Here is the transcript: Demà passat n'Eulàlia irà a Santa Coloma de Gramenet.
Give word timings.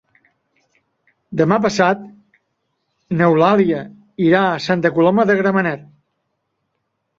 Demà 1.41 1.59
passat 1.65 2.01
n'Eulàlia 3.19 3.83
irà 4.31 4.43
a 4.49 4.59
Santa 4.71 4.95
Coloma 4.99 5.29
de 5.33 5.39
Gramenet. 5.45 5.89